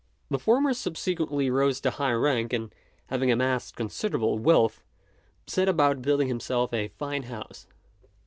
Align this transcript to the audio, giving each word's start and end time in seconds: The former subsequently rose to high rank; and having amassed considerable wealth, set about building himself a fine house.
The 0.31 0.39
former 0.39 0.73
subsequently 0.73 1.51
rose 1.51 1.79
to 1.81 1.91
high 1.91 2.13
rank; 2.13 2.53
and 2.53 2.73
having 3.09 3.31
amassed 3.31 3.75
considerable 3.75 4.39
wealth, 4.39 4.81
set 5.45 5.69
about 5.69 6.01
building 6.01 6.27
himself 6.27 6.73
a 6.73 6.87
fine 6.87 7.21
house. 7.21 7.67